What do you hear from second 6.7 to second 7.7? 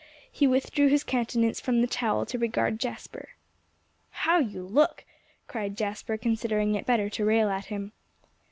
it better to rail at